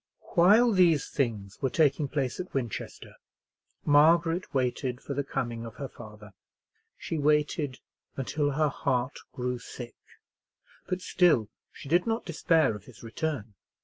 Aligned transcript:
While 0.33 0.71
these 0.71 1.07
things 1.09 1.61
were 1.61 1.69
taking 1.69 2.07
place 2.07 2.39
at 2.39 2.55
Winchester, 2.55 3.17
Margaret 3.85 4.51
waited 4.51 4.99
for 4.99 5.13
the 5.13 5.23
coming 5.23 5.63
of 5.63 5.75
her 5.75 5.87
father. 5.87 6.33
She 6.97 7.19
waited 7.19 7.79
until 8.17 8.49
her 8.53 8.69
heart 8.69 9.19
grew 9.31 9.59
sick, 9.59 9.93
but 10.87 11.03
still 11.03 11.49
she 11.71 11.87
did 11.87 12.07
not 12.07 12.25
despair 12.25 12.75
of 12.75 12.85
his 12.85 13.03
return. 13.03 13.53